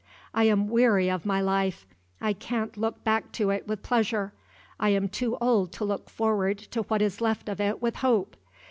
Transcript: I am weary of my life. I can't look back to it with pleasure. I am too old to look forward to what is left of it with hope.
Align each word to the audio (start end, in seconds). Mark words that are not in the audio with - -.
I 0.33 0.45
am 0.45 0.67
weary 0.67 1.11
of 1.11 1.27
my 1.27 1.41
life. 1.41 1.85
I 2.19 2.33
can't 2.33 2.75
look 2.75 3.03
back 3.03 3.31
to 3.33 3.51
it 3.51 3.67
with 3.67 3.83
pleasure. 3.83 4.33
I 4.79 4.89
am 4.89 5.07
too 5.07 5.37
old 5.39 5.71
to 5.73 5.85
look 5.85 6.09
forward 6.09 6.57
to 6.73 6.81
what 6.81 7.03
is 7.03 7.21
left 7.21 7.47
of 7.47 7.61
it 7.61 7.83
with 7.83 7.97
hope. 7.97 8.35